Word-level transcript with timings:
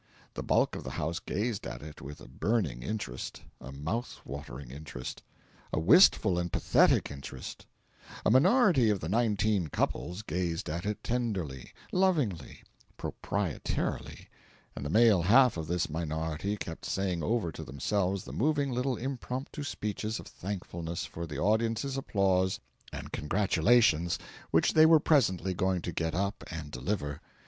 The 0.33 0.41
bulk 0.41 0.75
of 0.75 0.83
the 0.83 0.89
house 0.97 1.19
gazed 1.19 1.67
at 1.67 1.83
it 1.83 2.01
with 2.01 2.19
a 2.21 2.27
burning 2.27 2.81
interest, 2.81 3.43
a 3.59 3.71
mouth 3.71 4.19
watering 4.25 4.71
interest, 4.71 5.21
a 5.71 5.79
wistful 5.79 6.39
and 6.39 6.51
pathetic 6.51 7.11
interest; 7.11 7.67
a 8.25 8.31
minority 8.31 8.89
of 8.89 9.07
nineteen 9.07 9.67
couples 9.67 10.23
gazed 10.23 10.71
at 10.71 10.87
it 10.87 11.03
tenderly, 11.03 11.71
lovingly, 11.91 12.63
proprietarily, 12.97 14.25
and 14.75 14.83
the 14.83 14.89
male 14.89 15.21
half 15.21 15.55
of 15.55 15.67
this 15.67 15.87
minority 15.87 16.57
kept 16.57 16.83
saying 16.83 17.21
over 17.21 17.51
to 17.51 17.63
themselves 17.63 18.23
the 18.23 18.33
moving 18.33 18.71
little 18.71 18.97
impromptu 18.97 19.61
speeches 19.61 20.19
of 20.19 20.25
thankfulness 20.25 21.05
for 21.05 21.27
the 21.27 21.37
audience's 21.37 21.95
applause 21.95 22.59
and 22.91 23.11
congratulations 23.13 24.17
which 24.49 24.73
they 24.73 24.87
were 24.87 24.99
presently 24.99 25.53
going 25.53 25.79
to 25.79 25.91
get 25.91 26.15
up 26.15 26.43
and 26.49 26.71
deliver. 26.71 27.21